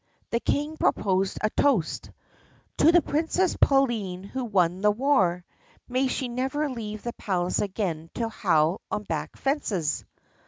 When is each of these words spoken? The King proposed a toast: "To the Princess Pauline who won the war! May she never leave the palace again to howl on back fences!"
The 0.31 0.39
King 0.39 0.77
proposed 0.77 1.37
a 1.41 1.51
toast: 1.51 2.09
"To 2.77 2.91
the 2.91 3.03
Princess 3.03 3.55
Pauline 3.55 4.23
who 4.23 4.45
won 4.45 4.81
the 4.81 4.89
war! 4.89 5.45
May 5.87 6.07
she 6.07 6.27
never 6.27 6.67
leave 6.71 7.03
the 7.03 7.13
palace 7.13 7.59
again 7.59 8.09
to 8.15 8.27
howl 8.27 8.81
on 8.89 9.03
back 9.03 9.37
fences!" 9.37 10.03